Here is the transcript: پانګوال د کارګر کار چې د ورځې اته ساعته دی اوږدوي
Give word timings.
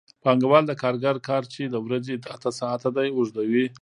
پانګوال 0.23 0.63
د 0.67 0.73
کارګر 0.81 1.15
کار 1.27 1.43
چې 1.53 1.61
د 1.67 1.75
ورځې 1.85 2.13
اته 2.35 2.49
ساعته 2.59 2.89
دی 2.97 3.09
اوږدوي 3.13 3.65